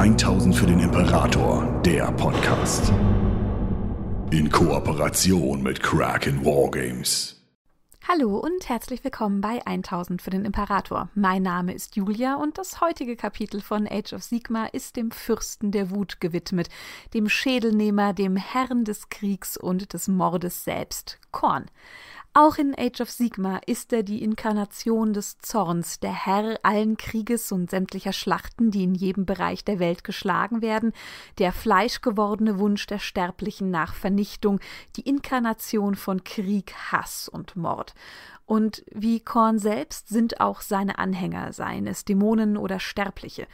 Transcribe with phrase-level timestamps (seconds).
[0.00, 2.90] 1000 für den Imperator, der Podcast.
[4.30, 7.36] In Kooperation mit Kraken Wargames.
[8.08, 11.10] Hallo und herzlich willkommen bei 1000 für den Imperator.
[11.14, 15.70] Mein Name ist Julia und das heutige Kapitel von Age of Sigma ist dem Fürsten
[15.70, 16.70] der Wut gewidmet,
[17.12, 21.66] dem Schädelnehmer, dem Herrn des Kriegs und des Mordes selbst, Korn.
[22.32, 27.50] Auch in Age of Sigma ist er die Inkarnation des Zorns, der Herr allen Krieges
[27.50, 30.92] und sämtlicher Schlachten, die in jedem Bereich der Welt geschlagen werden,
[31.38, 34.60] der fleischgewordene Wunsch der Sterblichen nach Vernichtung,
[34.94, 37.94] die Inkarnation von Krieg, Hass und Mord.
[38.50, 43.46] Und wie Korn selbst sind auch seine Anhänger, seien es Dämonen oder Sterbliche.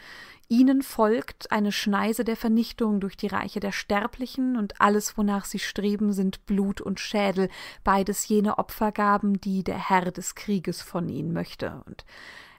[0.49, 5.59] Ihnen folgt eine Schneise der Vernichtung durch die Reiche der Sterblichen, und alles, wonach sie
[5.59, 7.51] streben, sind Blut und Schädel,
[7.85, 11.83] beides jene Opfergaben, die der Herr des Krieges von ihnen möchte.
[11.85, 12.07] Und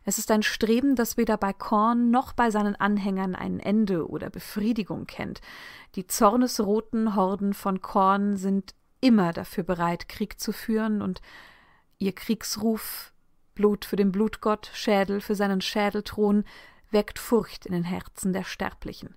[0.06, 4.30] es ist ein Streben, das weder bei Korn noch bei seinen Anhängern ein Ende oder
[4.30, 5.42] Befriedigung kennt.
[5.96, 11.20] Die zornesroten Horden von Korn sind immer dafür bereit, Krieg zu führen, und
[12.00, 13.14] ihr Kriegsruf
[13.56, 16.44] Blut für den Blutgott, Schädel für seinen Schädelthron,
[16.92, 19.16] weckt Furcht in den Herzen der Sterblichen.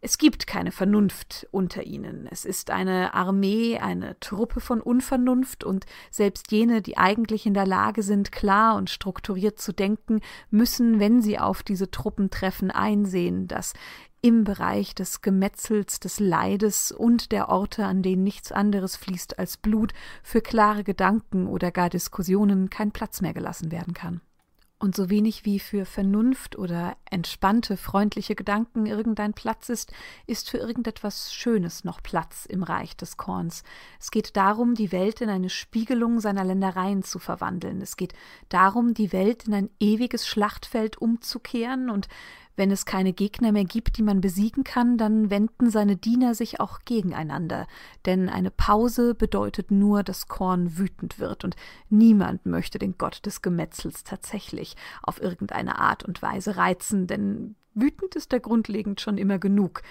[0.00, 2.28] Es gibt keine Vernunft unter ihnen.
[2.30, 7.66] Es ist eine Armee, eine Truppe von Unvernunft, und selbst jene, die eigentlich in der
[7.66, 13.48] Lage sind, klar und strukturiert zu denken, müssen, wenn sie auf diese Truppen treffen, einsehen,
[13.48, 13.72] dass
[14.24, 19.58] im Bereich des Gemetzels, des Leides und der Orte, an denen nichts anderes fließt als
[19.58, 24.22] Blut, für klare Gedanken oder gar Diskussionen kein Platz mehr gelassen werden kann
[24.84, 29.92] und so wenig wie für Vernunft oder entspannte, freundliche Gedanken irgendein Platz ist,
[30.26, 33.62] ist für irgendetwas Schönes noch Platz im Reich des Korns.
[33.98, 37.80] Es geht darum, die Welt in eine Spiegelung seiner Ländereien zu verwandeln.
[37.80, 38.12] Es geht
[38.50, 42.08] darum, die Welt in ein ewiges Schlachtfeld umzukehren und
[42.56, 46.60] wenn es keine Gegner mehr gibt, die man besiegen kann, dann wenden seine Diener sich
[46.60, 47.66] auch gegeneinander,
[48.06, 51.56] denn eine Pause bedeutet nur, dass Korn wütend wird, und
[51.90, 58.14] niemand möchte den Gott des Gemetzels tatsächlich auf irgendeine Art und Weise reizen, denn wütend
[58.14, 59.82] ist er grundlegend schon immer genug.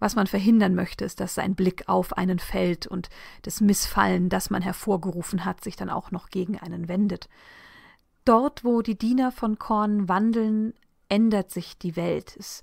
[0.00, 3.08] Was man verhindern möchte, ist, dass sein Blick auf einen fällt und
[3.42, 7.28] das Missfallen, das man hervorgerufen hat, sich dann auch noch gegen einen wendet.
[8.24, 10.74] Dort, wo die Diener von Korn wandeln,
[11.08, 12.36] ändert sich die Welt.
[12.38, 12.62] Es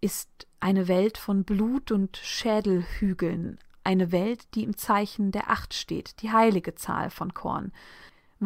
[0.00, 6.22] ist eine Welt von Blut und Schädelhügeln, eine Welt, die im Zeichen der Acht steht,
[6.22, 7.72] die heilige Zahl von Korn.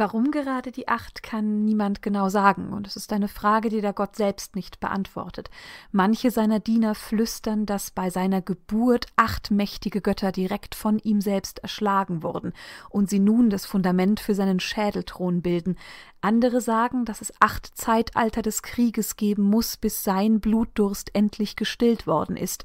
[0.01, 3.93] Warum gerade die acht, kann niemand genau sagen, und es ist eine Frage, die der
[3.93, 5.51] Gott selbst nicht beantwortet.
[5.91, 11.59] Manche seiner Diener flüstern, dass bei seiner Geburt acht mächtige Götter direkt von ihm selbst
[11.59, 12.53] erschlagen wurden
[12.91, 15.77] und sie nun das Fundament für seinen Schädelthron bilden.
[16.21, 22.07] Andere sagen, dass es acht Zeitalter des Krieges geben muss, bis sein Blutdurst endlich gestillt
[22.07, 22.65] worden ist.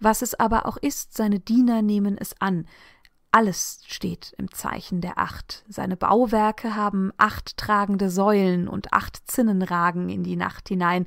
[0.00, 2.66] Was es aber auch ist, seine Diener nehmen es an.
[3.34, 5.64] Alles steht im Zeichen der Acht.
[5.68, 11.04] Seine Bauwerke haben acht tragende Säulen und acht Zinnen ragen in die Nacht hinein.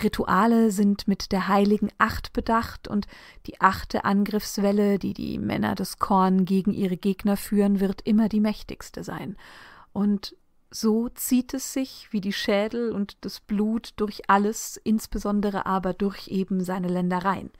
[0.00, 3.08] Rituale sind mit der heiligen Acht bedacht und
[3.48, 8.38] die achte Angriffswelle, die die Männer des Korn gegen ihre Gegner führen, wird immer die
[8.38, 9.36] mächtigste sein.
[9.92, 10.36] Und
[10.70, 16.28] so zieht es sich wie die Schädel und das Blut durch alles, insbesondere aber durch
[16.28, 17.50] eben seine Ländereien.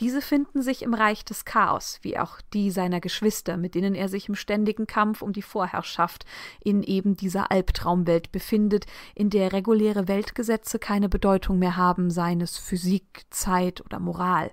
[0.00, 4.08] Diese finden sich im Reich des Chaos, wie auch die seiner Geschwister, mit denen er
[4.08, 6.24] sich im ständigen Kampf um die Vorherrschaft
[6.60, 12.58] in eben dieser Albtraumwelt befindet, in der reguläre Weltgesetze keine Bedeutung mehr haben, seien es
[12.58, 14.50] Physik, Zeit oder Moral.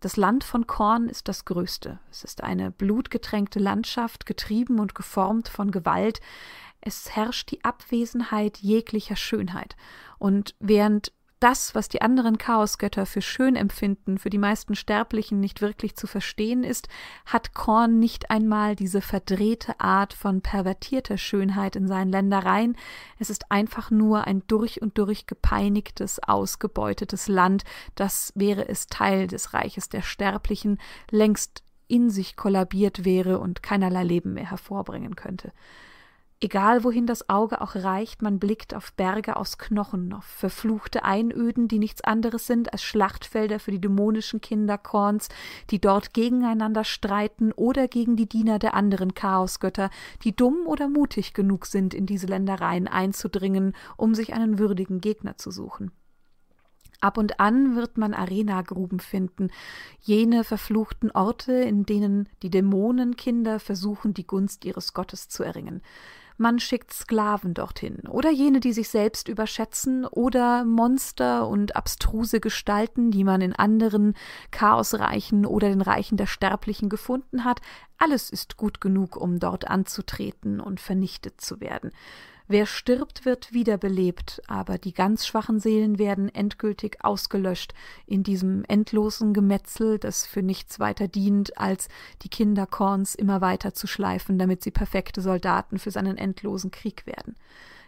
[0.00, 1.98] Das Land von Korn ist das größte.
[2.10, 6.20] Es ist eine blutgetränkte Landschaft, getrieben und geformt von Gewalt.
[6.80, 9.74] Es herrscht die Abwesenheit jeglicher Schönheit.
[10.18, 15.60] Und während das, was die anderen Chaosgötter für schön empfinden, für die meisten Sterblichen nicht
[15.60, 16.88] wirklich zu verstehen ist,
[17.26, 22.76] hat Korn nicht einmal diese verdrehte Art von pervertierter Schönheit in seinen Ländereien,
[23.18, 27.64] es ist einfach nur ein durch und durch gepeinigtes, ausgebeutetes Land,
[27.94, 30.78] das wäre es Teil des Reiches der Sterblichen,
[31.10, 35.52] längst in sich kollabiert wäre und keinerlei Leben mehr hervorbringen könnte.
[36.38, 41.66] Egal wohin das Auge auch reicht, man blickt auf Berge aus Knochen, auf verfluchte Einöden,
[41.66, 45.30] die nichts anderes sind als Schlachtfelder für die dämonischen Kinder Korns,
[45.70, 49.88] die dort gegeneinander streiten oder gegen die Diener der anderen Chaosgötter,
[50.24, 55.38] die dumm oder mutig genug sind, in diese Ländereien einzudringen, um sich einen würdigen Gegner
[55.38, 55.90] zu suchen.
[57.00, 59.48] Ab und an wird man Arenagruben finden,
[60.00, 65.82] jene verfluchten Orte, in denen die Dämonenkinder versuchen, die Gunst ihres Gottes zu erringen.
[66.38, 73.10] Man schickt Sklaven dorthin oder jene, die sich selbst überschätzen oder Monster und abstruse Gestalten,
[73.10, 74.14] die man in anderen
[74.50, 77.60] Chaosreichen oder den Reichen der Sterblichen gefunden hat,
[77.98, 81.92] alles ist gut genug, um dort anzutreten und vernichtet zu werden.
[82.48, 87.74] Wer stirbt, wird wiederbelebt, aber die ganz schwachen Seelen werden endgültig ausgelöscht
[88.06, 91.88] in diesem endlosen Gemetzel, das für nichts weiter dient, als
[92.22, 97.34] die Kinderkorns immer weiter zu schleifen, damit sie perfekte Soldaten für seinen endlosen Krieg werden.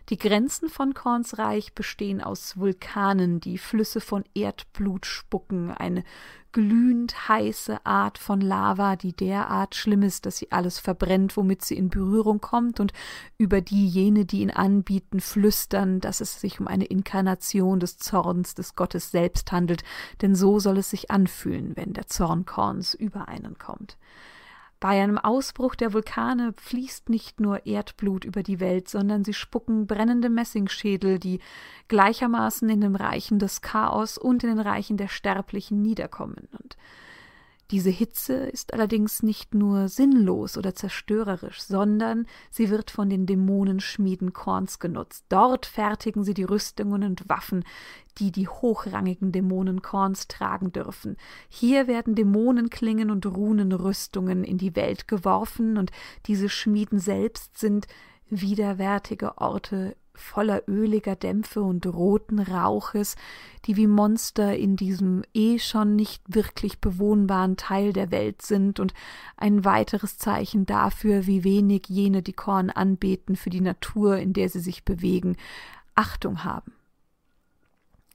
[0.08, 6.02] Die Grenzen von Korns Reich bestehen aus Vulkanen, die Flüsse von Erdblut spucken, eine
[6.50, 11.76] glühend heiße Art von Lava, die derart schlimm ist, dass sie alles verbrennt, womit sie
[11.76, 12.94] in Berührung kommt, und
[13.37, 18.54] über die jene, die ihn anbieten, flüstern, dass es sich um eine Inkarnation des Zorns
[18.54, 19.84] des Gottes selbst handelt,
[20.22, 23.99] denn so soll es sich anfühlen, wenn der Zorn Korns über einen kommt.
[24.80, 29.88] Bei einem Ausbruch der Vulkane fließt nicht nur Erdblut über die Welt, sondern sie spucken
[29.88, 31.40] brennende Messingschädel, die
[31.88, 36.48] gleichermaßen in den Reichen des Chaos und in den Reichen der Sterblichen niederkommen.
[36.52, 36.76] Und
[37.70, 44.32] diese Hitze ist allerdings nicht nur sinnlos oder zerstörerisch, sondern sie wird von den Dämonenschmieden
[44.32, 45.26] Korns genutzt.
[45.28, 47.64] Dort fertigen sie die Rüstungen und Waffen,
[48.18, 51.16] die die hochrangigen Dämonen Korns tragen dürfen.
[51.48, 55.90] Hier werden Dämonenklingen und Runenrüstungen in die Welt geworfen, und
[56.26, 57.86] diese Schmieden selbst sind
[58.30, 63.16] widerwärtige Orte voller öliger Dämpfe und roten Rauches,
[63.64, 68.94] die wie Monster in diesem eh schon nicht wirklich bewohnbaren Teil der Welt sind und
[69.36, 74.48] ein weiteres Zeichen dafür, wie wenig jene, die Korn anbeten, für die Natur, in der
[74.48, 75.36] sie sich bewegen,
[75.94, 76.72] Achtung haben.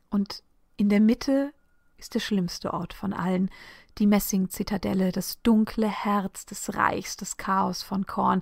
[0.10, 0.44] Und
[0.78, 1.54] in der Mitte
[1.98, 3.50] ist der schlimmste Ort von allen,
[3.98, 8.42] die Messingzitadelle, das dunkle Herz des Reichs des Chaos von Korn,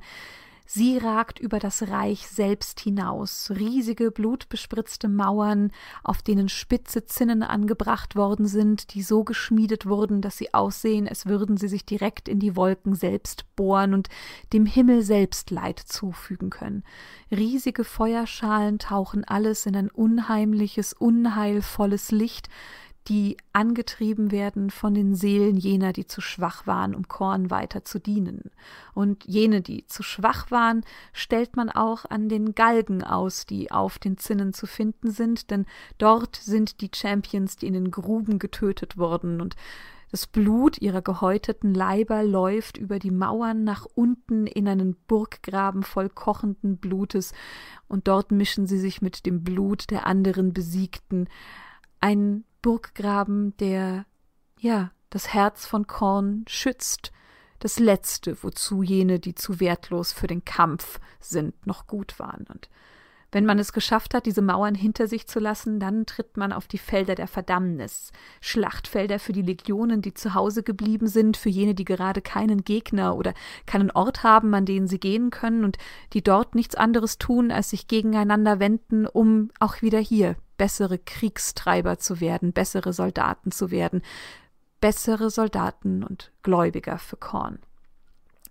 [0.74, 8.16] Sie ragt über das Reich selbst hinaus, riesige blutbespritzte Mauern, auf denen spitze Zinnen angebracht
[8.16, 12.40] worden sind, die so geschmiedet wurden, dass sie aussehen, als würden sie sich direkt in
[12.40, 14.08] die Wolken selbst bohren und
[14.54, 16.86] dem Himmel selbst Leid zufügen können.
[17.32, 22.48] Riesige Feuerschalen tauchen alles in ein unheimliches, unheilvolles Licht,
[23.08, 28.00] die angetrieben werden von den Seelen jener, die zu schwach waren, um Korn weiter zu
[28.00, 28.52] dienen.
[28.94, 33.98] Und jene, die zu schwach waren, stellt man auch an den Galgen aus, die auf
[33.98, 35.66] den Zinnen zu finden sind, denn
[35.98, 39.56] dort sind die Champions, die in den Gruben getötet wurden, und
[40.12, 46.10] das Blut ihrer gehäuteten Leiber läuft über die Mauern nach unten in einen Burggraben voll
[46.10, 47.34] kochenden Blutes,
[47.88, 51.30] und dort mischen sie sich mit dem Blut der anderen Besiegten.
[52.02, 54.06] Ein Burggraben, der,
[54.60, 57.12] ja, das Herz von Korn schützt,
[57.60, 62.46] das Letzte, wozu jene, die zu wertlos für den Kampf sind, noch gut waren.
[62.48, 62.70] Und
[63.32, 66.68] wenn man es geschafft hat, diese Mauern hinter sich zu lassen, dann tritt man auf
[66.68, 68.12] die Felder der Verdammnis,
[68.42, 73.16] Schlachtfelder für die Legionen, die zu Hause geblieben sind, für jene, die gerade keinen Gegner
[73.16, 73.34] oder
[73.66, 75.78] keinen Ort haben, an den sie gehen können und
[76.12, 81.98] die dort nichts anderes tun, als sich gegeneinander wenden, um auch wieder hier bessere Kriegstreiber
[81.98, 84.04] zu werden, bessere Soldaten zu werden,
[84.80, 87.58] bessere Soldaten und Gläubiger für Korn.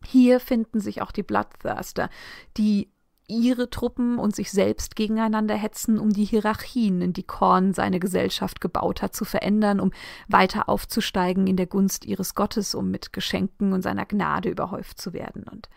[0.05, 2.11] Hier finden sich auch die Bloodthirster,
[2.57, 2.91] die
[3.29, 8.61] ihre Truppen und sich selbst gegeneinander hetzen, um die Hierarchien, in die Korn seine Gesellschaft
[8.61, 9.93] gebaut hat, zu verändern, um
[10.27, 15.13] weiter aufzusteigen in der Gunst ihres Gottes, um mit Geschenken und seiner Gnade überhäuft zu
[15.13, 15.45] werden.
[15.45, 15.69] Und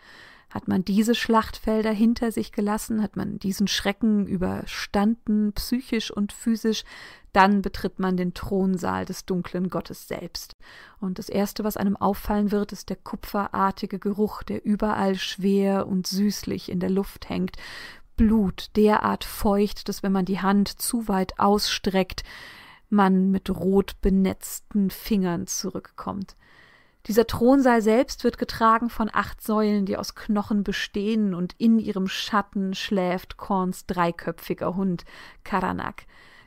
[0.54, 6.84] hat man diese Schlachtfelder hinter sich gelassen, hat man diesen Schrecken überstanden, psychisch und physisch,
[7.32, 10.54] dann betritt man den Thronsaal des dunklen Gottes selbst.
[11.00, 16.06] Und das Erste, was einem auffallen wird, ist der kupferartige Geruch, der überall schwer und
[16.06, 17.56] süßlich in der Luft hängt.
[18.16, 22.22] Blut, derart feucht, dass wenn man die Hand zu weit ausstreckt,
[22.88, 26.36] man mit rot benetzten Fingern zurückkommt.
[27.06, 32.08] Dieser Thronsaal selbst wird getragen von acht Säulen, die aus Knochen bestehen, und in ihrem
[32.08, 35.04] Schatten schläft Korns dreiköpfiger Hund,
[35.44, 36.06] Karanak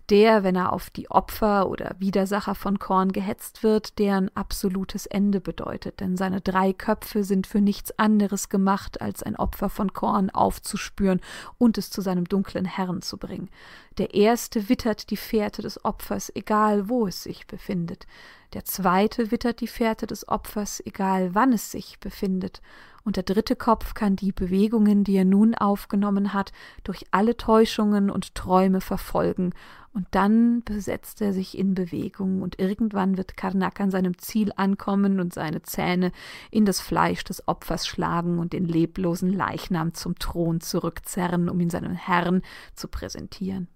[0.09, 5.41] der, wenn er auf die Opfer oder Widersacher von Korn gehetzt wird, deren absolutes Ende
[5.41, 10.29] bedeutet, denn seine drei Köpfe sind für nichts anderes gemacht, als ein Opfer von Korn
[10.29, 11.19] aufzuspüren
[11.57, 13.49] und es zu seinem dunklen Herrn zu bringen.
[13.97, 18.07] Der erste wittert die Fährte des Opfers, egal wo es sich befindet.
[18.53, 22.61] Der zweite wittert die Fährte des Opfers, egal wann es sich befindet
[23.07, 26.51] und der dritte Kopf kann die Bewegungen, die er nun aufgenommen hat,
[26.83, 29.53] durch alle Täuschungen und Träume verfolgen,
[29.93, 35.21] und dann besetzt er sich in Bewegung, und irgendwann wird Karnak an seinem Ziel ankommen
[35.21, 36.11] und seine Zähne
[36.51, 41.69] in das Fleisch des Opfers schlagen und den leblosen Leichnam zum Thron zurückzerren, um ihn
[41.69, 42.41] seinem Herrn
[42.75, 43.69] zu präsentieren.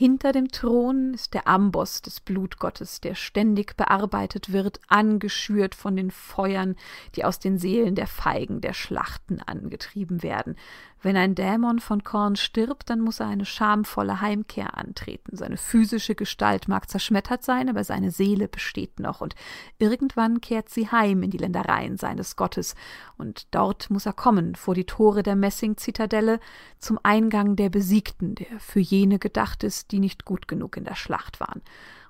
[0.00, 6.12] Hinter dem Thron ist der Amboss des Blutgottes, der ständig bearbeitet wird, angeschürt von den
[6.12, 6.76] Feuern,
[7.16, 10.54] die aus den Seelen der Feigen der Schlachten angetrieben werden.
[11.00, 15.36] Wenn ein Dämon von Korn stirbt, dann muss er eine schamvolle Heimkehr antreten.
[15.36, 19.36] Seine physische Gestalt mag zerschmettert sein, aber seine Seele besteht noch, und
[19.78, 22.74] irgendwann kehrt sie heim in die Ländereien seines Gottes,
[23.16, 26.40] und dort muss er kommen, vor die Tore der Messingzitadelle,
[26.80, 30.96] zum Eingang der Besiegten, der für jene gedacht ist, die nicht gut genug in der
[30.96, 31.62] Schlacht waren.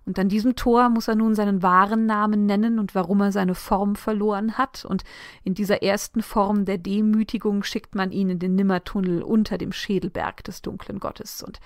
[0.08, 3.54] Und an diesem Tor muss er nun seinen wahren Namen nennen und warum er seine
[3.54, 4.86] Form verloren hat.
[4.86, 5.04] Und
[5.44, 10.42] in dieser ersten Form der Demütigung schickt man ihn in den Nimmertunnel unter dem Schädelberg
[10.44, 11.42] des dunklen Gottes.
[11.42, 11.60] Und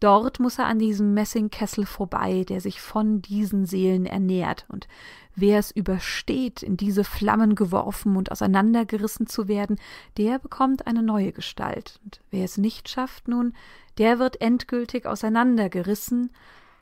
[0.00, 4.66] dort muss er an diesem Messingkessel vorbei, der sich von diesen Seelen ernährt.
[4.68, 4.88] Und
[5.36, 9.78] wer es übersteht, in diese Flammen geworfen und auseinandergerissen zu werden,
[10.16, 12.00] der bekommt eine neue Gestalt.
[12.02, 13.54] Und wer es nicht schafft nun,
[13.98, 16.32] der wird endgültig auseinandergerissen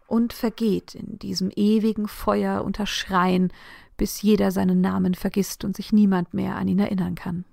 [0.06, 3.52] und vergeht in diesem ewigen Feuer unter Schreien,
[3.96, 7.44] bis jeder seinen Namen vergisst und sich niemand mehr an ihn erinnern kann.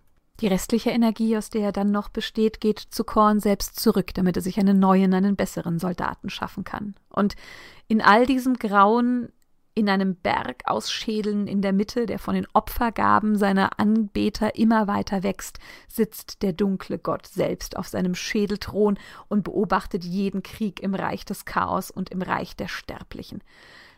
[0.41, 4.38] Die restliche Energie, aus der er dann noch besteht, geht zu Korn selbst zurück, damit
[4.38, 6.96] er sich einen neuen, einen besseren Soldaten schaffen kann.
[7.10, 7.36] Und
[7.88, 9.29] in all diesem Grauen
[9.79, 14.88] in einem Berg aus Schädeln in der Mitte, der von den Opfergaben seiner Anbeter immer
[14.88, 15.57] weiter wächst,
[15.88, 21.45] sitzt der dunkle Gott selbst auf seinem Schädelthron und beobachtet jeden Krieg im Reich des
[21.45, 23.41] Chaos und im Reich der Sterblichen.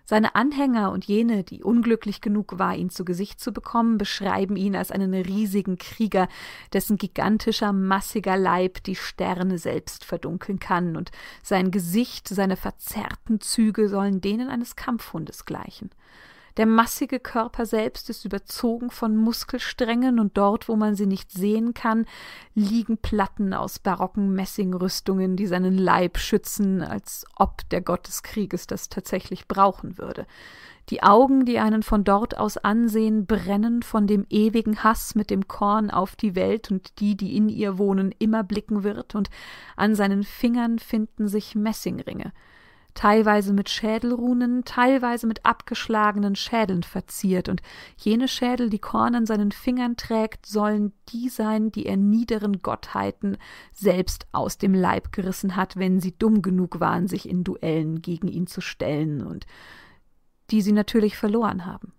[0.06, 4.76] Seine Anhänger und jene, die unglücklich genug war, ihn zu Gesicht zu bekommen, beschreiben ihn
[4.76, 6.28] als einen riesigen Krieger,
[6.74, 11.12] dessen gigantischer, massiger Leib die Sterne selbst verdunkeln kann, und
[11.44, 15.92] sein Gesicht, seine verzerrten Züge sollen denen eines Kampfhundes gleichen.
[16.58, 21.74] Der massige Körper selbst ist überzogen von Muskelsträngen und dort, wo man sie nicht sehen
[21.74, 22.06] kann,
[22.56, 28.68] liegen Platten aus barocken Messingrüstungen, die seinen Leib schützen, als ob der Gott des Krieges
[28.68, 30.26] das tatsächlich brauchen würde.
[30.90, 35.48] Die Augen, die einen von dort aus ansehen, brennen von dem ewigen Hass mit dem
[35.48, 39.30] Korn auf die Welt und die, die in ihr wohnen, immer blicken wird, und
[39.78, 42.34] an seinen Fingern finden sich Messingringe
[42.94, 47.62] teilweise mit Schädelrunen, teilweise mit abgeschlagenen Schädeln verziert, und
[47.98, 53.38] jene Schädel, die Korn an seinen Fingern trägt, sollen die sein, die er niederen Gottheiten
[53.72, 58.28] selbst aus dem Leib gerissen hat, wenn sie dumm genug waren, sich in Duellen gegen
[58.28, 59.46] ihn zu stellen, und
[60.50, 61.94] die sie natürlich verloren haben.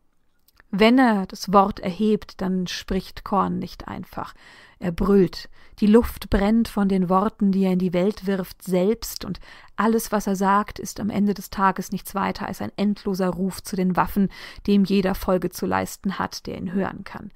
[0.75, 4.35] Wenn er das Wort erhebt, dann spricht Korn nicht einfach.
[4.79, 5.51] Er brüllt.
[5.81, 9.39] Die Luft brennt von den Worten, die er in die Welt wirft, selbst, und
[9.77, 13.63] alles, was er sagt, ist am Ende des Tages nichts weiter als ein endloser Ruf
[13.63, 14.31] zu den Waffen,
[14.67, 17.33] dem jeder Folge zu leisten hat, der ihn hören kann.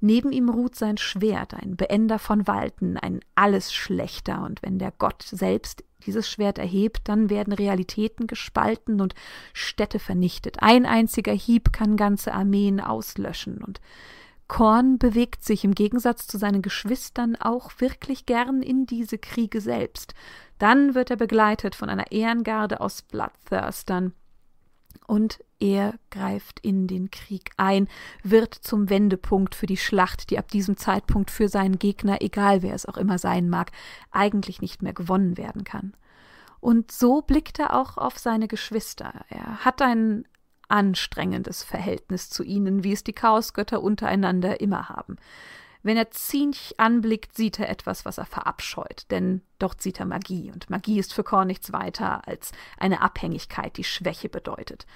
[0.00, 4.92] Neben ihm ruht sein Schwert, ein Beender von Walten, ein alles Schlechter, und wenn der
[4.98, 9.14] Gott selbst dieses Schwert erhebt, dann werden Realitäten gespalten und
[9.52, 10.62] Städte vernichtet.
[10.62, 13.80] Ein einziger Hieb kann ganze Armeen auslöschen, und
[14.48, 20.14] Korn bewegt sich im Gegensatz zu seinen Geschwistern auch wirklich gern in diese Kriege selbst.
[20.58, 24.12] Dann wird er begleitet von einer Ehrengarde aus Bloodthirstern,
[25.06, 27.86] und er greift in den Krieg ein,
[28.24, 32.74] wird zum Wendepunkt für die Schlacht, die ab diesem Zeitpunkt für seinen Gegner, egal wer
[32.74, 33.70] es auch immer sein mag,
[34.10, 35.94] eigentlich nicht mehr gewonnen werden kann.
[36.58, 39.24] Und so blickt er auch auf seine Geschwister.
[39.28, 40.24] Er hat ein
[40.68, 45.16] anstrengendes Verhältnis zu ihnen, wie es die Chaosgötter untereinander immer haben.
[45.84, 50.50] Wenn er Zinch anblickt, sieht er etwas, was er verabscheut, denn dort sieht er Magie,
[50.52, 54.86] und Magie ist für Korn nichts weiter als eine Abhängigkeit, die Schwäche bedeutet.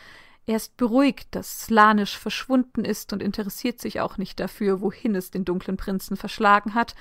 [0.46, 5.32] Er ist beruhigt, dass Slanisch verschwunden ist und interessiert sich auch nicht dafür, wohin es
[5.32, 6.94] den dunklen Prinzen verschlagen hat,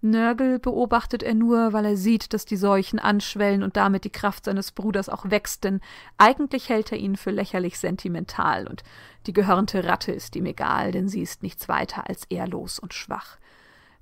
[0.00, 4.44] Nörgel beobachtet er nur, weil er sieht, dass die Seuchen anschwellen und damit die Kraft
[4.44, 5.80] seines Bruders auch wächst, denn
[6.18, 8.84] eigentlich hält er ihn für lächerlich sentimental, und
[9.26, 13.38] die gehörnte Ratte ist ihm egal, denn sie ist nichts weiter als ehrlos und schwach.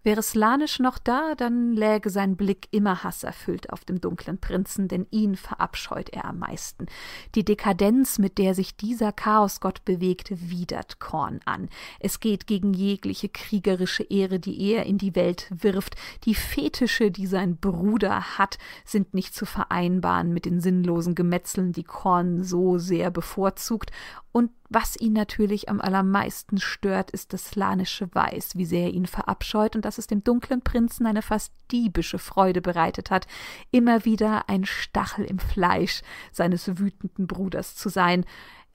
[0.06, 5.08] Wäre Slanisch noch da, dann läge sein Blick immer hasserfüllt auf dem dunklen Prinzen, denn
[5.10, 6.86] ihn verabscheut er am meisten.
[7.34, 11.68] Die Dekadenz, mit der sich dieser Chaosgott bewegt, widert Korn an.
[11.98, 15.96] Es geht gegen jegliche kriegerische Ehre, die er in die Welt wirft.
[16.22, 21.82] Die Fetische, die sein Bruder hat, sind nicht zu vereinbaren mit den sinnlosen Gemetzeln, die
[21.82, 23.90] Korn so sehr bevorzugt,
[24.36, 29.06] Und was ihn natürlich am allermeisten stört, ist das slanische Weiß, wie sehr er ihn
[29.06, 33.26] verabscheut und dass es dem dunklen Prinzen eine fast diebische Freude bereitet hat,
[33.70, 36.02] immer wieder ein Stachel im Fleisch
[36.32, 38.26] seines wütenden Bruders zu sein.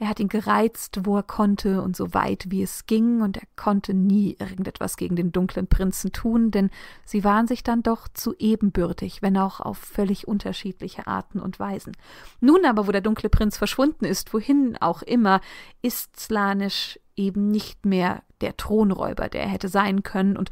[0.01, 3.45] Er hat ihn gereizt, wo er konnte und so weit wie es ging, und er
[3.55, 6.71] konnte nie irgendetwas gegen den dunklen Prinzen tun, denn
[7.05, 11.95] sie waren sich dann doch zu ebenbürtig, wenn auch auf völlig unterschiedliche Arten und Weisen.
[12.39, 15.39] Nun aber, wo der dunkle Prinz verschwunden ist, wohin auch immer,
[15.83, 20.49] ist Slanisch eben nicht mehr der Thronräuber, der er hätte sein können, und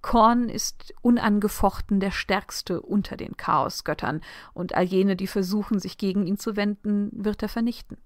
[0.00, 4.20] Korn ist unangefochten der stärkste unter den Chaosgöttern,
[4.54, 7.96] und all jene, die versuchen, sich gegen ihn zu wenden, wird er vernichten.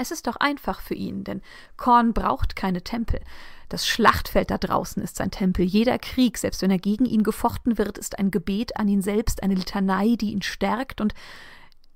[0.00, 1.42] Es ist doch einfach für ihn, denn
[1.76, 3.20] Korn braucht keine Tempel.
[3.68, 5.62] Das Schlachtfeld da draußen ist sein Tempel.
[5.62, 9.42] Jeder Krieg, selbst wenn er gegen ihn gefochten wird, ist ein Gebet an ihn selbst,
[9.42, 11.12] eine Litanei, die ihn stärkt, und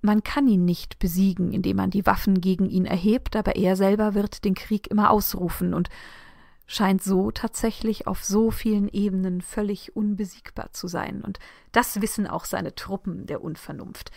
[0.03, 4.13] man kann ihn nicht besiegen, indem man die Waffen gegen ihn erhebt, aber er selber
[4.13, 5.89] wird den Krieg immer ausrufen und
[6.67, 11.23] scheint so tatsächlich auf so vielen Ebenen völlig unbesiegbar zu sein.
[11.23, 11.39] Und
[11.73, 14.13] das wissen auch seine Truppen der Unvernunft,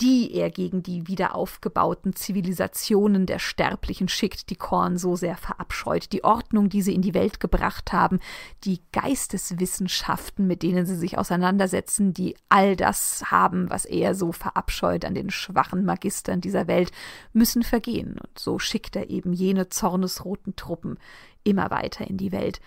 [0.00, 6.12] die er gegen die wieder aufgebauten Zivilisationen der Sterblichen schickt, die Korn so sehr verabscheut,
[6.12, 8.18] die Ordnung, die sie in die Welt gebracht haben,
[8.64, 15.04] die Geisteswissenschaften, mit denen sie sich auseinandersetzen, die all das haben, was er so verabscheut
[15.04, 16.90] an den schwachen Magistern dieser Welt,
[17.32, 18.18] müssen vergehen.
[18.18, 20.98] Und so schickt er eben jene zornesroten Truppen
[21.44, 22.60] immer weiter in die Welt.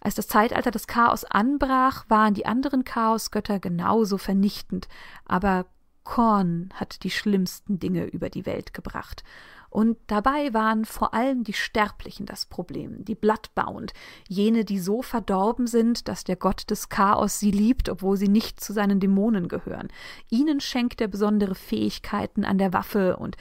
[0.00, 4.88] Als das Zeitalter des Chaos anbrach, waren die anderen Chaosgötter genauso vernichtend,
[5.24, 5.66] aber
[6.04, 9.24] Korn hat die schlimmsten Dinge über die Welt gebracht.
[9.68, 13.92] Und dabei waren vor allem die Sterblichen das Problem, die Bloodbound,
[14.28, 18.60] jene, die so verdorben sind, dass der Gott des Chaos sie liebt, obwohl sie nicht
[18.60, 19.88] zu seinen Dämonen gehören.
[20.30, 23.36] Ihnen schenkt er besondere Fähigkeiten an der Waffe und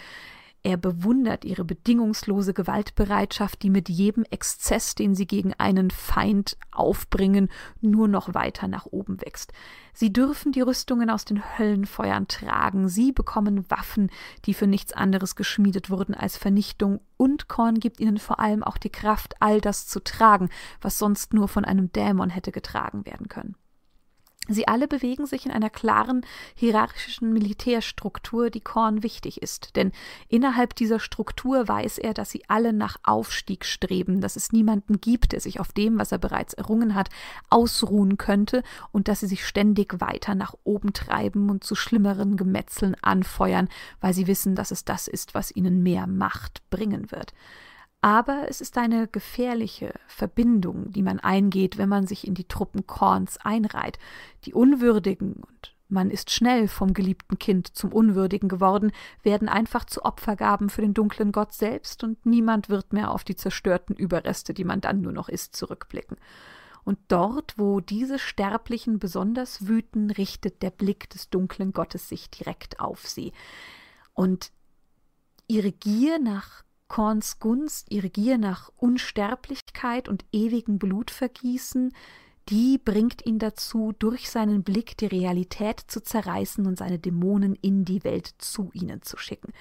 [0.66, 7.50] er bewundert ihre bedingungslose Gewaltbereitschaft, die mit jedem Exzess, den sie gegen einen Feind aufbringen,
[7.82, 9.54] nur noch weiter nach oben wächst.
[9.94, 14.10] Sie dürfen die Rüstungen aus den Höllenfeuern tragen, sie bekommen Waffen,
[14.46, 18.80] die für nichts anderes geschmiedet wurden als Vernichtung, und Korn gibt ihnen vor allem auch
[18.80, 20.50] die Kraft, all das zu tragen,
[20.82, 23.56] was sonst nur von einem Dämon hätte getragen werden können.
[24.48, 26.25] Sie alle bewegen sich in einer klaren
[26.56, 29.92] hierarchischen Militärstruktur, die Korn wichtig ist, denn
[30.28, 35.31] innerhalb dieser Struktur weiß er, dass sie alle nach Aufstieg streben, dass es niemanden gibt,
[35.31, 37.10] der sich auf dem, was er bereits errungen hat,
[37.50, 42.96] ausruhen könnte und dass sie sich ständig weiter nach oben treiben und zu schlimmeren Gemetzeln
[43.01, 43.68] anfeuern,
[44.00, 47.34] weil sie wissen, dass es das ist, was ihnen mehr Macht bringen wird
[48.05, 52.85] aber es ist eine gefährliche Verbindung, die man eingeht, wenn man sich in die Truppen
[52.85, 53.98] Korns einreiht.
[54.44, 58.91] Die Unwürdigen, und man ist schnell vom geliebten Kind zum Unwürdigen geworden,
[59.24, 63.35] werden einfach zu Opfergaben für den dunklen Gott selbst, und niemand wird mehr auf die
[63.35, 66.18] zerstörten Überreste, die man dann nur noch ist, zurückblicken.
[66.83, 72.79] Und dort, wo diese Sterblichen besonders wüten, richtet der Blick des dunklen Gottes sich direkt
[72.79, 73.33] auf sie.
[74.13, 74.51] Und
[75.48, 81.94] ihre Gier nach Korns Gunst, ihre Gier nach Unsterblichkeit und ewigem Blutvergießen,
[82.50, 87.86] die bringt ihn dazu, durch seinen Blick die Realität zu zerreißen und seine Dämonen in
[87.86, 89.51] die Welt zu ihnen zu schicken.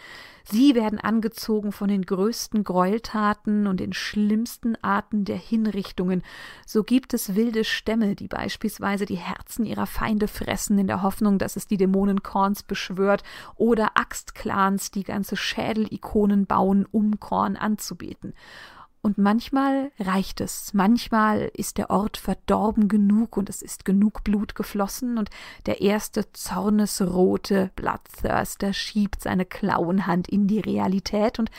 [0.45, 6.23] Sie werden angezogen von den größten Gräueltaten und den schlimmsten Arten der Hinrichtungen.
[6.67, 11.39] So gibt es wilde Stämme, die beispielsweise die Herzen ihrer Feinde fressen, in der Hoffnung,
[11.39, 13.23] dass es die Dämonen Korns beschwört,
[13.57, 18.35] oder Axtclans, die ganze Schädelikonen bauen, um Korn anzubeten.
[19.05, 24.55] Und manchmal reicht es, manchmal ist der Ort verdorben genug und es ist genug Blut
[24.55, 25.29] geflossen und
[25.67, 31.51] der erste zornesrote Bloodthirster schiebt seine Klauenhand in die Realität und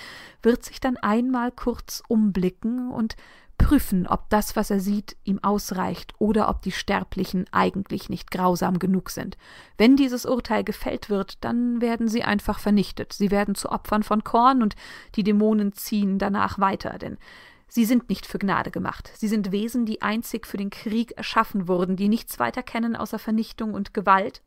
[0.41, 3.15] wird sich dann einmal kurz umblicken und
[3.57, 8.79] prüfen, ob das, was er sieht, ihm ausreicht oder ob die Sterblichen eigentlich nicht grausam
[8.79, 9.37] genug sind.
[9.77, 13.13] Wenn dieses Urteil gefällt wird, dann werden sie einfach vernichtet.
[13.13, 14.75] Sie werden zu Opfern von Korn und
[15.15, 17.17] die Dämonen ziehen danach weiter, denn
[17.67, 19.11] Sie sind nicht für Gnade gemacht.
[19.17, 23.19] Sie sind Wesen, die einzig für den Krieg erschaffen wurden, die nichts weiter kennen außer
[23.19, 24.43] Vernichtung und Gewalt,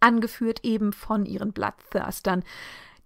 [0.00, 2.42] angeführt eben von ihren Bloodthirstern,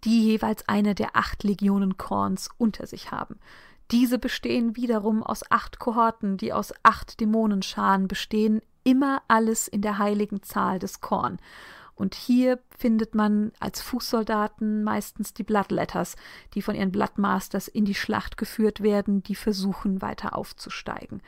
[0.04, 3.38] die jeweils eine der acht Legionen Korns unter sich haben.
[3.92, 9.98] Diese bestehen wiederum aus acht Kohorten, die aus acht Dämonenscharen bestehen, immer alles in der
[9.98, 11.38] heiligen Zahl des Korn.
[11.94, 16.16] Und hier findet man als Fußsoldaten meistens die Bloodletters,
[16.54, 21.20] die von ihren Bloodmasters in die Schlacht geführt werden, die versuchen weiter aufzusteigen.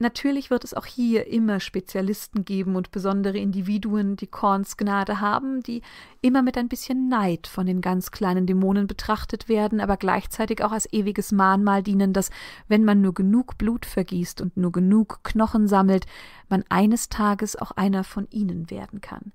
[0.00, 5.62] Natürlich wird es auch hier immer Spezialisten geben und besondere Individuen, die Korns Gnade haben,
[5.62, 5.82] die
[6.20, 10.72] immer mit ein bisschen Neid von den ganz kleinen Dämonen betrachtet werden, aber gleichzeitig auch
[10.72, 12.30] als ewiges Mahnmal dienen, dass,
[12.66, 16.06] wenn man nur genug Blut vergießt und nur genug Knochen sammelt,
[16.48, 19.32] man eines Tages auch einer von ihnen werden kann.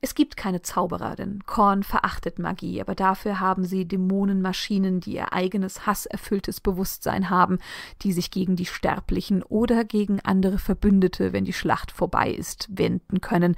[0.00, 5.32] Es gibt keine Zauberer, denn Korn verachtet Magie, aber dafür haben sie Dämonenmaschinen, die ihr
[5.32, 7.58] eigenes hasserfülltes Bewusstsein haben,
[8.02, 13.20] die sich gegen die Sterblichen oder gegen andere Verbündete, wenn die Schlacht vorbei ist, wenden
[13.20, 13.56] können.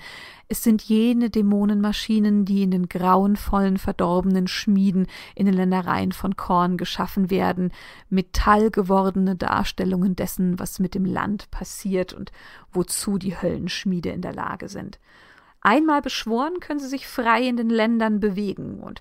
[0.49, 6.79] Es sind jene Dämonenmaschinen, die in den grauenvollen, verdorbenen Schmieden in den Ländereien von Korn
[6.79, 7.71] geschaffen werden,
[8.09, 12.33] metallgewordene Darstellungen dessen, was mit dem Land passiert und
[12.73, 14.99] wozu die Höllenschmiede in der Lage sind.
[15.61, 19.01] Einmal beschworen, können sie sich frei in den Ländern bewegen und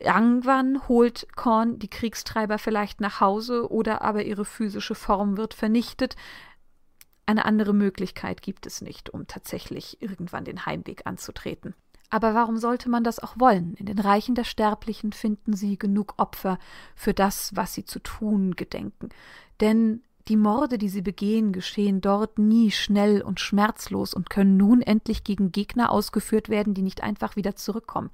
[0.00, 6.14] Irgendwann holt Korn die Kriegstreiber vielleicht nach Hause oder aber ihre physische Form wird vernichtet.
[7.26, 11.74] Eine andere Möglichkeit gibt es nicht, um tatsächlich irgendwann den Heimweg anzutreten.
[12.10, 13.74] Aber warum sollte man das auch wollen?
[13.74, 16.58] In den Reichen der Sterblichen finden sie genug Opfer
[16.94, 19.10] für das, was sie zu tun gedenken.
[19.60, 24.82] Denn die Morde, die sie begehen, geschehen dort nie schnell und schmerzlos und können nun
[24.82, 28.10] endlich gegen Gegner ausgeführt werden, die nicht einfach wieder zurückkommen.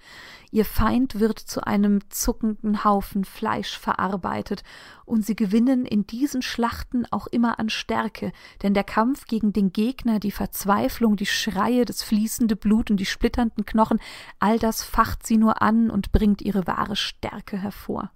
[0.51, 4.63] Ihr Feind wird zu einem zuckenden Haufen Fleisch verarbeitet,
[5.07, 9.73] und sie gewinnen in diesen Schlachten auch immer an Stärke, denn der Kampf gegen den
[9.73, 14.01] Gegner, die Verzweiflung, die Schreie, das fließende Blut und die splitternden Knochen,
[14.39, 18.11] all das facht sie nur an und bringt ihre wahre Stärke hervor.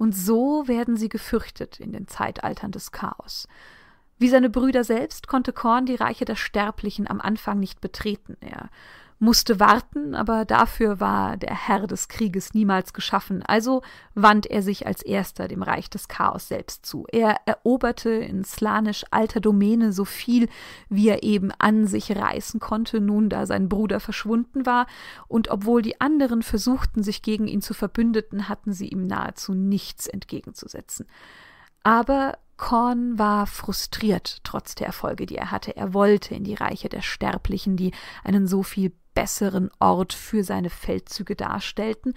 [0.00, 3.46] Und so werden sie gefürchtet in den Zeitaltern des Chaos.
[4.18, 8.38] Wie seine Brüder selbst konnte Korn die Reiche der Sterblichen am Anfang nicht betreten.
[8.40, 8.70] Er
[9.20, 13.82] musste warten, aber dafür war der Herr des Krieges niemals geschaffen, also
[14.14, 17.06] wand er sich als erster dem Reich des Chaos selbst zu.
[17.12, 20.48] Er eroberte in slanisch alter Domäne so viel,
[20.88, 24.86] wie er eben an sich reißen konnte, nun da sein Bruder verschwunden war,
[25.28, 30.06] und obwohl die anderen versuchten, sich gegen ihn zu verbündeten, hatten sie ihm nahezu nichts
[30.06, 31.06] entgegenzusetzen.
[31.82, 35.76] Aber Korn war frustriert trotz der Erfolge, die er hatte.
[35.76, 40.70] Er wollte in die Reiche der Sterblichen, die einen so viel besseren Ort für seine
[40.70, 42.14] Feldzüge darstellten,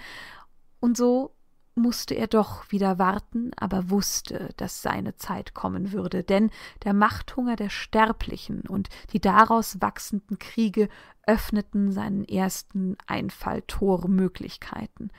[0.79, 1.33] und so
[1.75, 6.51] musste er doch wieder warten, aber wusste, dass seine Zeit kommen würde, denn
[6.83, 10.89] der Machthunger der Sterblichen und die daraus wachsenden Kriege
[11.25, 15.11] öffneten seinen ersten Einfall Tormöglichkeiten.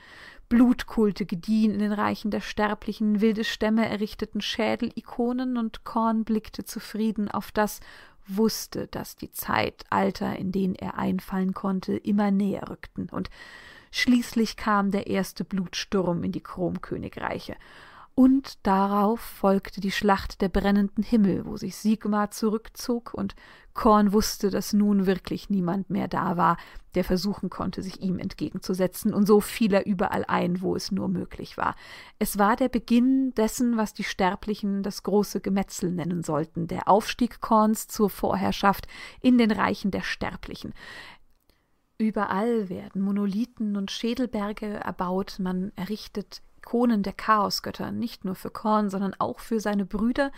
[0.47, 7.29] Blutkulte gediehen in den Reichen der Sterblichen, wilde Stämme errichteten Schädelikonen und Korn blickte zufrieden
[7.29, 7.79] auf das,
[8.27, 13.29] wusste, dass die Zeitalter, in denen er einfallen konnte, immer näher rückten, und
[13.91, 17.55] schließlich kam der erste Blutsturm in die Chromkönigreiche,
[18.15, 23.35] und darauf folgte die Schlacht der brennenden Himmel, wo sich Sigmar zurückzog und
[23.73, 26.55] Korn wusste, dass nun wirklich niemand mehr da war,
[26.95, 31.09] der versuchen konnte, sich ihm entgegenzusetzen, und so fiel er überall ein, wo es nur
[31.09, 31.75] möglich war.
[32.17, 37.41] Es war der Beginn dessen, was die Sterblichen das große Gemetzel nennen sollten, der Aufstieg
[37.41, 38.87] Korns zur Vorherrschaft
[39.19, 40.73] in den Reichen der Sterblichen.
[41.97, 48.89] Überall werden Monolithen und Schädelberge erbaut, man errichtet Ikonen der Chaosgötter, nicht nur für Korn,
[48.89, 50.31] sondern auch für seine Brüder,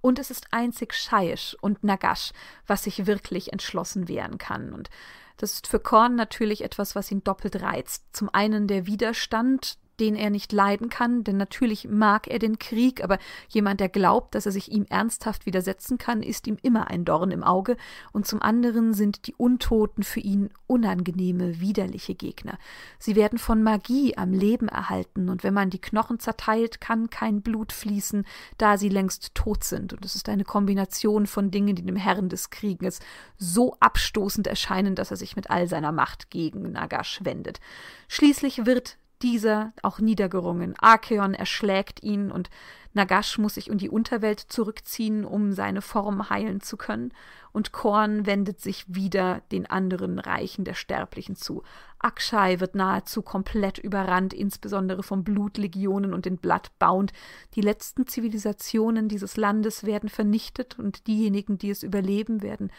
[0.00, 2.32] und es ist einzig Shaish und Nagash,
[2.66, 4.72] was sich wirklich entschlossen wehren kann.
[4.72, 4.90] Und
[5.38, 8.04] das ist für Korn natürlich etwas, was ihn doppelt reizt.
[8.12, 13.02] Zum einen der Widerstand, den er nicht leiden kann, denn natürlich mag er den Krieg,
[13.02, 17.04] aber jemand, der glaubt, dass er sich ihm ernsthaft widersetzen kann, ist ihm immer ein
[17.04, 17.76] Dorn im Auge,
[18.12, 22.58] und zum anderen sind die Untoten für ihn unangenehme, widerliche Gegner.
[22.98, 27.42] Sie werden von Magie am Leben erhalten, und wenn man die Knochen zerteilt, kann kein
[27.42, 28.24] Blut fließen,
[28.58, 32.28] da sie längst tot sind, und es ist eine Kombination von Dingen, die dem Herrn
[32.28, 33.00] des Krieges
[33.38, 37.60] so abstoßend erscheinen, dass er sich mit all seiner Macht gegen Nagash wendet.
[38.08, 40.74] Schließlich wird dieser auch niedergerungen.
[40.78, 42.50] Archeon erschlägt ihn und
[42.92, 47.12] Nagash muss sich in die Unterwelt zurückziehen, um seine Form heilen zu können,
[47.50, 51.62] und Korn wendet sich wieder den anderen Reichen der Sterblichen zu.
[52.00, 57.12] Akshay wird nahezu komplett überrannt, insbesondere von Blutlegionen und den Bloodbound.
[57.54, 62.70] Die letzten Zivilisationen dieses Landes werden vernichtet und diejenigen, die es überleben, werden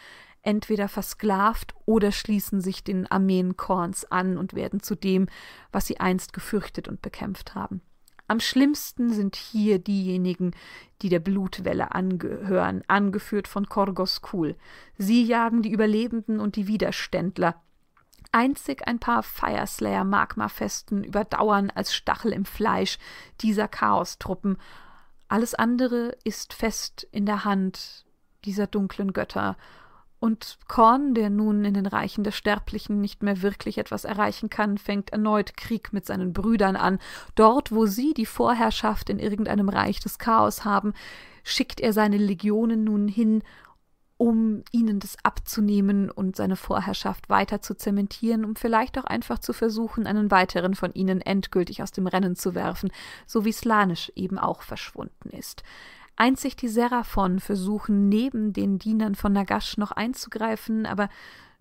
[0.46, 5.26] entweder versklavt oder schließen sich den Armeen Korns an und werden zu dem,
[5.72, 7.82] was sie einst gefürchtet und bekämpft haben.
[8.28, 10.52] Am schlimmsten sind hier diejenigen,
[11.02, 14.56] die der Blutwelle angehören, angeführt von Korgos Kul.
[14.98, 17.60] Sie jagen die Überlebenden und die Widerständler.
[18.32, 22.98] Einzig ein paar Fireslayer-Magmafesten überdauern als Stachel im Fleisch
[23.40, 24.58] dieser Chaostruppen.
[25.28, 28.06] Alles andere ist fest in der Hand
[28.44, 29.56] dieser dunklen Götter.
[30.26, 34.76] Und Korn, der nun in den Reichen der Sterblichen nicht mehr wirklich etwas erreichen kann,
[34.76, 36.98] fängt erneut Krieg mit seinen Brüdern an.
[37.36, 40.94] Dort, wo sie die Vorherrschaft in irgendeinem Reich des Chaos haben,
[41.44, 43.44] schickt er seine Legionen nun hin,
[44.16, 49.52] um ihnen das abzunehmen und seine Vorherrschaft weiter zu zementieren, um vielleicht auch einfach zu
[49.52, 52.90] versuchen, einen weiteren von ihnen endgültig aus dem Rennen zu werfen,
[53.28, 55.62] so wie Slanisch eben auch verschwunden ist.
[56.16, 61.10] Einzig die Seraphon versuchen neben den Dienern von Nagash noch einzugreifen, aber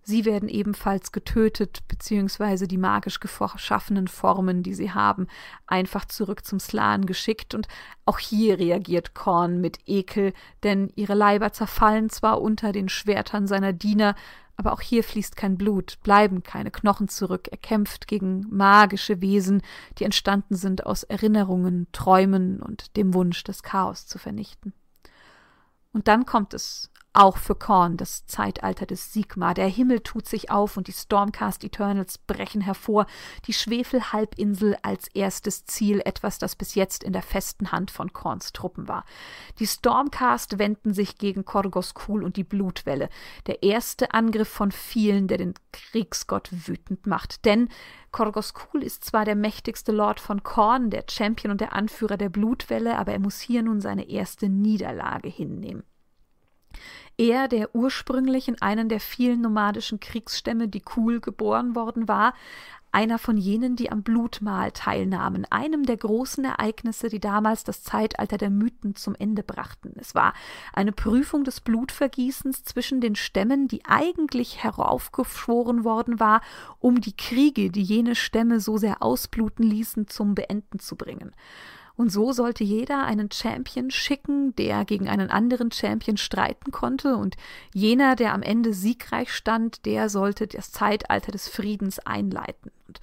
[0.02, 5.28] sie werden ebenfalls getötet, beziehungsweise die magisch geschaffenen Formen, die sie haben,
[5.68, 7.68] einfach zurück zum Slan geschickt, und
[8.06, 10.32] auch hier reagiert Korn mit Ekel,
[10.64, 14.16] denn ihre Leiber zerfallen zwar unter den Schwertern seiner Diener,
[14.58, 17.48] aber auch hier fließt kein Blut, bleiben keine Knochen zurück.
[17.52, 19.62] Er kämpft gegen magische Wesen,
[19.98, 24.74] die entstanden sind aus Erinnerungen, Träumen und dem Wunsch, das Chaos zu vernichten.
[25.92, 29.54] Und dann kommt es, auch für Korn, das Zeitalter des Sigma.
[29.54, 33.06] Der Himmel tut sich auf und die Stormcast Eternals brechen hervor.
[33.48, 38.52] Die Schwefelhalbinsel als erstes Ziel, etwas, das bis jetzt in der festen Hand von Korns
[38.52, 39.06] Truppen war.
[39.60, 43.10] Die Stormcast wenden sich gegen Korgos Kul und die Blutwelle.
[43.48, 47.46] Der erste Angriff von vielen, der den Kriegsgott wütend macht.
[47.46, 47.70] Denn
[48.12, 52.30] Korgos Kul ist zwar der mächtigste Lord von Korn, der Champion und der Anführer der
[52.30, 55.84] Blutwelle, aber er muss hier nun seine erste Niederlage hinnehmen.
[57.18, 62.34] Er, der ursprünglich in einen der vielen nomadischen Kriegsstämme, die Kuhl, geboren worden war,
[62.96, 68.38] einer von jenen, die am Blutmahl teilnahmen, einem der großen Ereignisse, die damals das Zeitalter
[68.38, 69.92] der Mythen zum Ende brachten.
[69.98, 70.34] Es war
[70.72, 76.40] eine Prüfung des Blutvergießens zwischen den Stämmen, die eigentlich heraufgeschworen worden war,
[76.80, 81.36] um die Kriege, die jene Stämme so sehr ausbluten ließen, zum Beenden zu bringen.
[81.98, 87.36] Und so sollte jeder einen Champion schicken, der gegen einen anderen Champion streiten konnte, und
[87.74, 92.72] jener, der am Ende siegreich stand, der sollte das Zeitalter des Friedens einleiten.
[92.88, 93.00] Und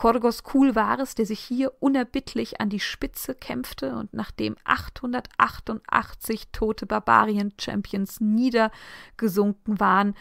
[0.00, 6.48] Korgos Kul war es, der sich hier unerbittlich an die Spitze kämpfte und nachdem 888
[6.52, 10.14] tote Barbarien-Champions niedergesunken waren,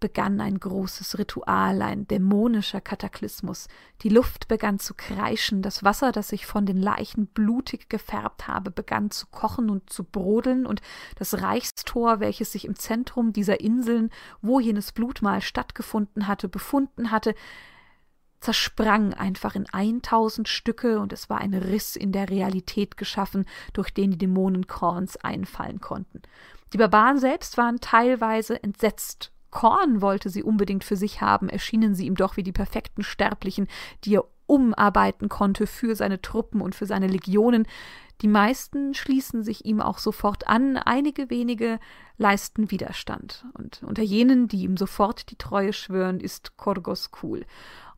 [0.00, 3.68] begann ein großes Ritual, ein dämonischer Kataklysmus.
[4.02, 8.70] Die Luft begann zu kreischen, das Wasser, das sich von den Leichen blutig gefärbt habe,
[8.70, 10.80] begann zu kochen und zu brodeln, und
[11.16, 17.34] das Reichstor, welches sich im Zentrum dieser Inseln, wo jenes Blutmahl stattgefunden hatte, befunden hatte,
[18.40, 23.90] zersprang einfach in eintausend Stücke, und es war ein Riss in der Realität geschaffen, durch
[23.90, 26.22] den die Dämonen Korns einfallen konnten.
[26.72, 32.06] Die Barbaren selbst waren teilweise entsetzt Korn wollte sie unbedingt für sich haben, erschienen sie
[32.06, 33.68] ihm doch wie die perfekten Sterblichen,
[34.04, 37.66] die er umarbeiten konnte für seine Truppen und für seine Legionen.
[38.22, 41.78] Die meisten schließen sich ihm auch sofort an, einige wenige
[42.16, 43.44] leisten Widerstand.
[43.54, 47.44] Und unter jenen, die ihm sofort die Treue schwören, ist Korgos Kul.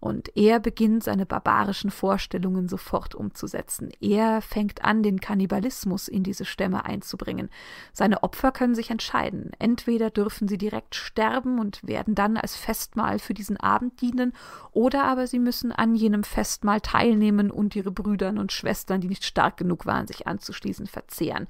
[0.00, 3.90] Und er beginnt seine barbarischen Vorstellungen sofort umzusetzen.
[4.00, 7.50] Er fängt an, den Kannibalismus in diese Stämme einzubringen.
[7.92, 9.50] Seine Opfer können sich entscheiden.
[9.58, 14.32] Entweder dürfen sie direkt sterben und werden dann als Festmahl für diesen Abend dienen,
[14.72, 19.24] oder aber sie müssen an jenem Festmahl teilnehmen und ihre Brüdern und Schwestern, die nicht
[19.24, 21.46] stark genug waren, sich anzuschließen, verzehren.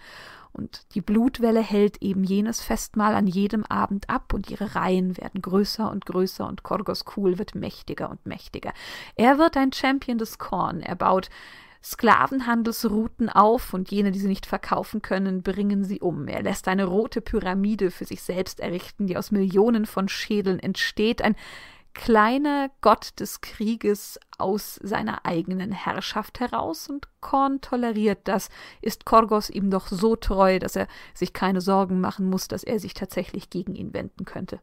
[0.52, 5.42] Und die Blutwelle hält eben jenes Festmahl an jedem Abend ab und ihre Reihen werden
[5.42, 8.72] größer und größer und Korgos Kul wird mächtiger und mächtiger.
[9.14, 10.80] Er wird ein Champion des Korn.
[10.80, 11.30] Er baut
[11.82, 16.28] Sklavenhandelsrouten auf und jene, die sie nicht verkaufen können, bringen sie um.
[16.28, 21.22] Er lässt eine rote Pyramide für sich selbst errichten, die aus Millionen von Schädeln entsteht.
[21.22, 21.36] Ein
[21.94, 28.48] kleiner Gott des Krieges aus seiner eigenen Herrschaft heraus und Korn toleriert das,
[28.80, 32.80] ist Korgos ihm doch so treu, dass er sich keine Sorgen machen muss, dass er
[32.80, 34.60] sich tatsächlich gegen ihn wenden könnte.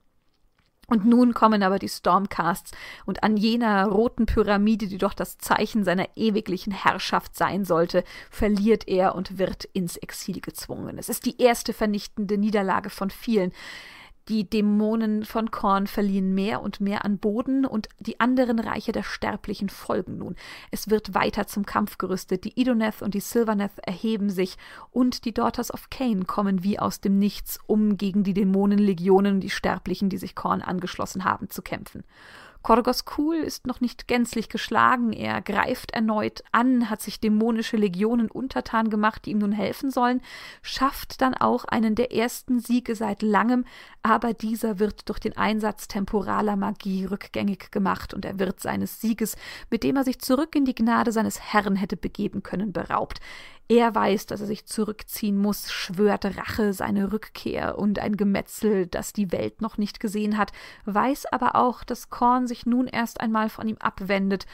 [0.90, 2.72] Und nun kommen aber die Stormcasts,
[3.06, 8.88] und an jener roten Pyramide, die doch das Zeichen seiner ewiglichen Herrschaft sein sollte, verliert
[8.88, 10.98] er und wird ins Exil gezwungen.
[10.98, 13.52] Es ist die erste vernichtende Niederlage von vielen.
[14.30, 19.04] Die Dämonen von Korn verlieren mehr und mehr an Boden und die anderen Reiche der
[19.04, 20.36] Sterblichen folgen nun.
[20.70, 22.44] Es wird weiter zum Kampf gerüstet.
[22.44, 24.58] Die Idoneth und die Silvaneth erheben sich
[24.92, 29.42] und die Daughters of Cain kommen wie aus dem Nichts, um gegen die Dämonenlegionen und
[29.42, 32.04] die Sterblichen, die sich Korn angeschlossen haben, zu kämpfen.
[32.68, 38.30] Korgos Kul ist noch nicht gänzlich geschlagen, er greift erneut an, hat sich dämonische Legionen
[38.30, 40.20] untertan gemacht, die ihm nun helfen sollen,
[40.62, 43.64] schafft dann auch einen der ersten Siege seit langem,
[44.04, 49.38] aber dieser wird durch den Einsatz temporaler Magie rückgängig gemacht und er wird seines Sieges,
[49.72, 53.22] mit dem er sich zurück in die Gnade seines Herrn hätte begeben können, beraubt.
[53.70, 59.12] Er weiß, dass er sich zurückziehen muss, schwört Rache, seine Rückkehr und ein Gemetzel, das
[59.12, 60.54] die Welt noch nicht gesehen hat,
[60.86, 64.46] weiß aber auch, dass Korn sich nun erst einmal von ihm abwendet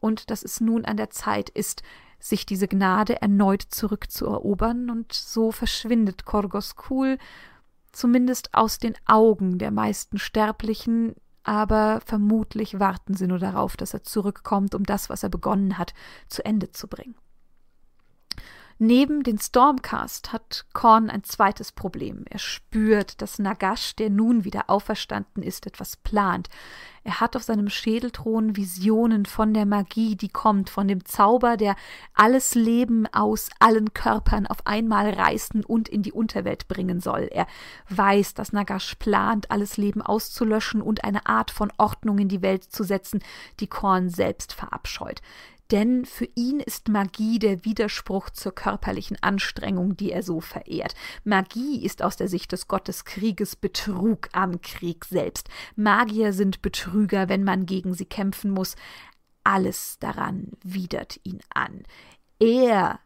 [0.00, 1.82] und dass es nun an der Zeit ist,
[2.18, 7.18] sich diese Gnade erneut zurückzuerobern, und so verschwindet Korgos Kul
[7.92, 14.02] zumindest aus den Augen der meisten Sterblichen, aber vermutlich warten sie nur darauf, dass er
[14.02, 15.92] zurückkommt, um das, was er begonnen hat,
[16.28, 17.16] zu Ende zu bringen.
[18.84, 22.24] Neben den Stormcast hat Korn ein zweites Problem.
[22.28, 26.48] Er spürt, dass Nagash, der nun wieder auferstanden ist, etwas plant.
[27.04, 31.76] Er hat auf seinem Schädelthron Visionen von der Magie, die kommt, von dem Zauber, der
[32.14, 37.28] alles Leben aus allen Körpern auf einmal reißen und in die Unterwelt bringen soll.
[37.30, 37.46] Er
[37.88, 42.64] weiß, dass Nagash plant, alles Leben auszulöschen und eine Art von Ordnung in die Welt
[42.64, 43.20] zu setzen,
[43.60, 45.20] die Korn selbst verabscheut
[45.72, 50.94] denn für ihn ist Magie der Widerspruch zur körperlichen Anstrengung, die er so verehrt.
[51.24, 55.48] Magie ist aus der Sicht des Gottes Krieges Betrug am Krieg selbst.
[55.74, 58.76] Magier sind Betrüger, wenn man gegen sie kämpfen muss.
[59.44, 61.84] Alles daran widert ihn an.
[62.38, 63.00] Er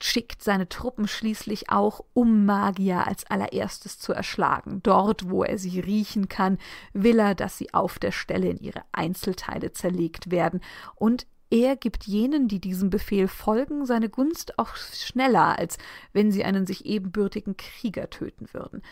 [0.00, 4.80] schickt seine Truppen schließlich auch, um Magier als allererstes zu erschlagen.
[4.82, 6.58] Dort, wo er sie riechen kann,
[6.92, 10.60] will er, dass sie auf der Stelle in ihre Einzelteile zerlegt werden,
[10.94, 15.78] und er gibt jenen, die diesem Befehl folgen, seine Gunst auch schneller, als
[16.12, 18.82] wenn sie einen sich ebenbürtigen Krieger töten würden.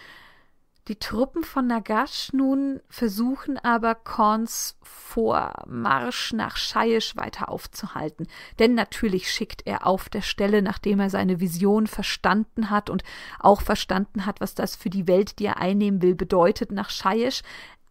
[0.89, 8.29] Die Truppen von Nagash nun versuchen aber Korns Vormarsch nach Scheisch weiter aufzuhalten,
[8.61, 13.03] denn natürlich schickt er auf der Stelle, nachdem er seine Vision verstanden hat und
[13.41, 17.43] auch verstanden hat, was das für die Welt, die er einnehmen will, bedeutet, nach Scheisch,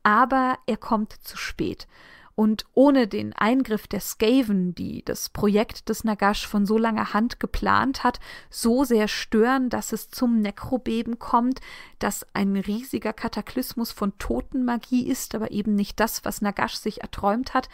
[0.04, 1.88] aber er kommt zu spät.
[2.36, 7.40] Und ohne den Eingriff der Skaven, die das Projekt des Nagash von so langer Hand
[7.40, 8.20] geplant hat,
[8.50, 11.62] so sehr stören, dass es zum Nekrobeben kommt,
[11.98, 17.54] das ein riesiger Kataklysmus von Totenmagie ist, aber eben nicht das, was Nagash sich erträumt
[17.54, 17.70] hat,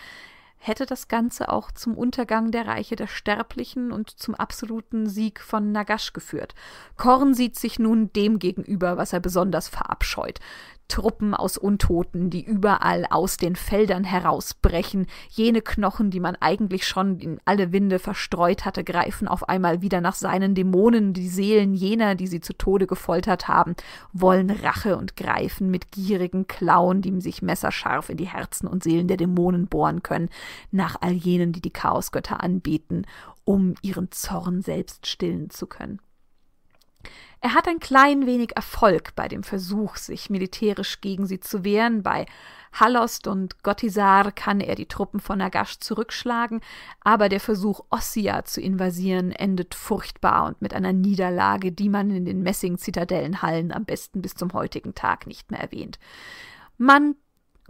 [0.61, 5.71] hätte das Ganze auch zum Untergang der Reiche der Sterblichen und zum absoluten Sieg von
[5.71, 6.53] Nagash geführt.
[6.97, 10.39] Korn sieht sich nun dem gegenüber, was er besonders verabscheut.
[10.91, 17.17] Truppen aus Untoten, die überall aus den Feldern herausbrechen, jene Knochen, die man eigentlich schon
[17.19, 22.15] in alle Winde verstreut hatte, greifen auf einmal wieder nach seinen Dämonen, die Seelen jener,
[22.15, 23.75] die sie zu Tode gefoltert haben,
[24.11, 29.07] wollen Rache und greifen mit gierigen Klauen, die sich messerscharf in die Herzen und Seelen
[29.07, 30.27] der Dämonen bohren können,
[30.71, 33.07] nach all jenen, die die Chaosgötter anbeten,
[33.45, 36.01] um ihren Zorn selbst stillen zu können.
[37.39, 42.03] Er hat ein klein wenig Erfolg bei dem Versuch, sich militärisch gegen sie zu wehren.
[42.03, 42.27] Bei
[42.71, 46.61] Hallost und Gottisar kann er die Truppen von Nagash zurückschlagen,
[47.01, 52.25] aber der Versuch, Ossia zu invasieren, endet furchtbar und mit einer Niederlage, die man in
[52.25, 55.99] den Messing-Zitadellenhallen am besten bis zum heutigen Tag nicht mehr erwähnt.
[56.77, 57.15] Man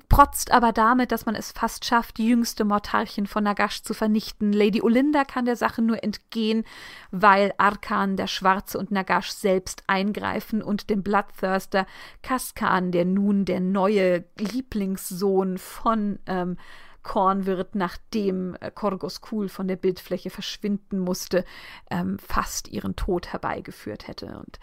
[0.10, 4.54] protzt aber damit, dass man es fast schafft, die jüngste Mortarchin von Nagash zu vernichten.
[4.54, 6.64] Lady Olinda kann der Sache nur entgehen,
[7.12, 11.86] weil Arkan, der Schwarze und Nagash selbst eingreifen und dem Bloodthirster
[12.22, 16.58] Kaskan, der nun der neue Lieblingssohn von ähm,
[17.04, 21.46] Korn wird, nachdem äh, Korgos Kul von der Bildfläche verschwinden musste,
[21.90, 24.38] ähm, fast ihren Tod herbeigeführt hätte.
[24.38, 24.60] Und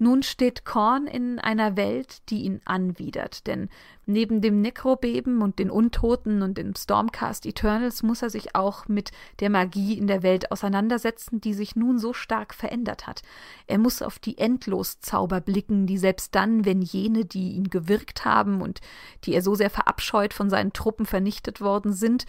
[0.00, 3.68] nun steht Korn in einer Welt, die ihn anwidert, denn
[4.06, 9.12] neben dem Nekrobeben und den Untoten und den Stormcast Eternals muss er sich auch mit
[9.40, 13.20] der Magie in der Welt auseinandersetzen, die sich nun so stark verändert hat.
[13.66, 18.62] Er muss auf die Endloszauber blicken, die selbst dann, wenn jene, die ihn gewirkt haben
[18.62, 18.80] und
[19.24, 22.24] die er so sehr verabscheut von seinen Truppen vernichtet worden sind,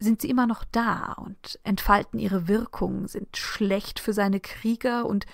[0.00, 5.26] sind sie immer noch da und entfalten ihre Wirkung, sind schlecht für seine Krieger und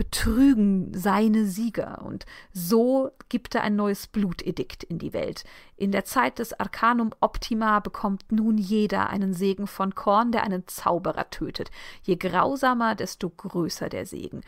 [0.00, 2.00] betrügen seine Sieger.
[2.02, 5.44] Und so gibt er ein neues Blutedikt in die Welt.
[5.76, 10.66] In der Zeit des Arcanum Optima bekommt nun jeder einen Segen von Korn, der einen
[10.66, 11.70] Zauberer tötet.
[12.02, 14.40] Je grausamer, desto größer der Segen.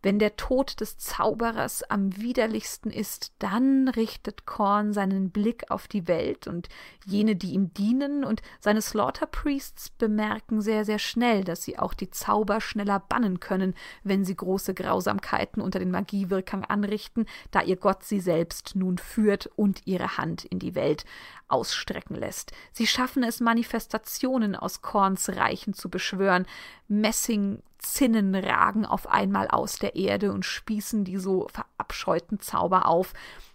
[0.00, 6.06] Wenn der Tod des Zauberers am widerlichsten ist, dann richtet Korn seinen Blick auf die
[6.06, 6.68] Welt und
[7.04, 11.94] jene, die ihm dienen, und seine Slaughter Priests bemerken sehr, sehr schnell, dass sie auch
[11.94, 17.76] die Zauber schneller bannen können, wenn sie große Grausamkeiten unter den Magiewirkern anrichten, da ihr
[17.76, 21.04] Gott sie selbst nun führt und ihre Hand in die Welt
[21.48, 22.52] ausstrecken lässt.
[22.72, 26.46] Sie schaffen es, Manifestationen aus Korns Reichen zu beschwören.
[26.88, 33.14] Messingzinnen ragen auf einmal aus der Erde und spießen die so verabscheuten Zauber auf.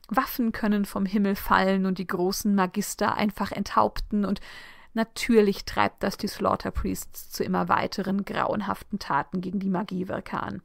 [0.09, 4.41] Waffen können vom Himmel fallen und die großen Magister einfach enthaupten und
[4.95, 10.61] Natürlich treibt das die Slaughter Priests zu immer weiteren grauenhaften Taten gegen die Magiewirker an.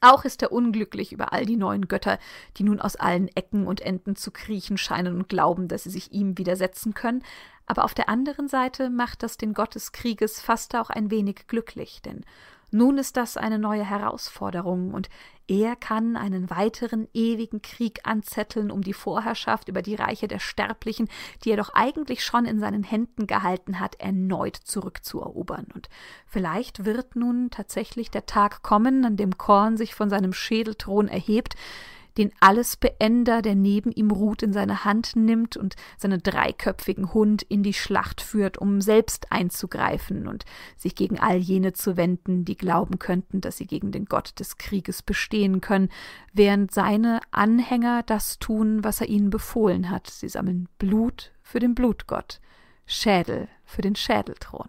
[0.00, 2.18] Auch ist er unglücklich über all die neuen Götter,
[2.56, 6.12] die nun aus allen Ecken und Enden zu kriechen scheinen und glauben, dass sie sich
[6.12, 7.22] ihm widersetzen können,
[7.66, 11.46] aber auf der anderen Seite macht das den Gott des Krieges fast auch ein wenig
[11.46, 12.24] glücklich, denn
[12.70, 15.08] nun ist das eine neue Herausforderung, und
[15.48, 21.08] er kann einen weiteren ewigen Krieg anzetteln um die Vorherrschaft über die Reiche der Sterblichen,
[21.42, 25.66] die er doch eigentlich schon in seinen Händen gehalten hat, erneut zurückzuerobern.
[25.74, 25.88] Und
[26.24, 31.56] vielleicht wird nun tatsächlich der Tag kommen, an dem Korn sich von seinem Schädelthron erhebt,
[32.20, 37.62] den Allesbeender, der neben ihm ruht, in seine Hand nimmt und seinen dreiköpfigen Hund in
[37.62, 40.44] die Schlacht führt, um selbst einzugreifen und
[40.76, 44.58] sich gegen all jene zu wenden, die glauben könnten, dass sie gegen den Gott des
[44.58, 45.88] Krieges bestehen können,
[46.32, 50.08] während seine Anhänger das tun, was er ihnen befohlen hat.
[50.08, 52.40] Sie sammeln Blut für den Blutgott,
[52.84, 54.68] Schädel für den Schädelthron.